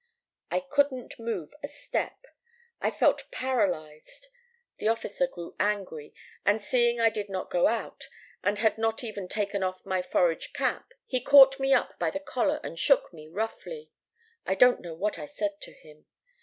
[0.49, 2.25] "I couldn't move a step.
[2.81, 4.29] I felt paralyzed.
[4.79, 8.09] The officer grew angry, and seeing I did not go out,
[8.43, 12.59] and had not even taken off my forage cap, he caught me by the collar
[12.63, 13.91] and shook me roughly.
[14.43, 16.07] I don't know what I said to him.